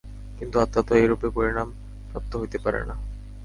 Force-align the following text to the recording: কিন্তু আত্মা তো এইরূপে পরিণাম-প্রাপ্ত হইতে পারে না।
কিন্তু 0.39 0.55
আত্মা 0.59 0.81
তো 0.87 0.93
এইরূপে 0.95 1.27
পরিণাম-প্রাপ্ত 1.29 2.31
হইতে 2.35 2.57
পারে 2.57 2.81
না। 2.85 2.95